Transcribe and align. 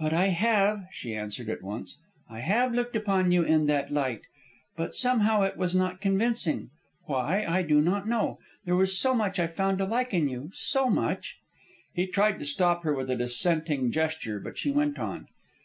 "But 0.00 0.12
I 0.12 0.30
have," 0.30 0.88
she 0.90 1.14
answered 1.14 1.48
at 1.48 1.62
once. 1.62 1.96
"I 2.28 2.40
have 2.40 2.74
looked 2.74 2.96
upon 2.96 3.30
you 3.30 3.44
in 3.44 3.66
that 3.66 3.92
light, 3.92 4.22
but 4.76 4.96
somehow 4.96 5.42
it 5.42 5.56
was 5.56 5.76
not 5.76 6.00
convincing. 6.00 6.70
Why, 7.04 7.46
I 7.48 7.62
do 7.62 7.80
not 7.80 8.08
know. 8.08 8.40
There 8.64 8.74
was 8.74 8.98
so 8.98 9.14
much 9.14 9.38
I 9.38 9.46
found 9.46 9.78
to 9.78 9.84
like 9.84 10.12
in 10.12 10.28
you, 10.28 10.50
so 10.54 10.88
much" 10.90 11.38
He 11.94 12.08
tried 12.08 12.40
to 12.40 12.44
stop 12.44 12.82
her 12.82 12.92
with 12.92 13.10
a 13.12 13.16
dissenting 13.16 13.92
gesture, 13.92 14.40
but 14.40 14.58
she 14.58 14.72
went 14.72 14.98
on. 14.98 15.28